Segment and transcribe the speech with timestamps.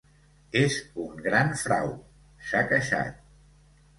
[0.61, 1.91] És un gran frau,
[2.49, 3.23] s’ha queixat.